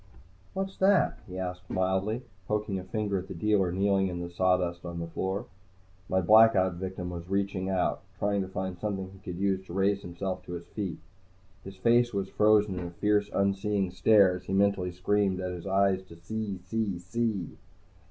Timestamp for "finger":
2.83-3.19